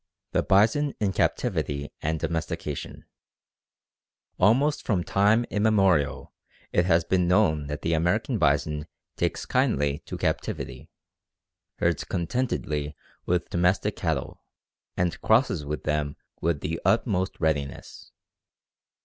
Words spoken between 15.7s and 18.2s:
them with the utmost readiness.